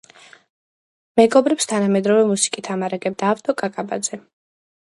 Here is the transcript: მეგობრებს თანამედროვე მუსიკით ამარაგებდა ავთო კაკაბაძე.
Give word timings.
მეგობრებს 1.19 1.69
თანამედროვე 1.73 2.25
მუსიკით 2.31 2.71
ამარაგებდა 2.77 3.31
ავთო 3.35 3.57
კაკაბაძე. 3.63 4.21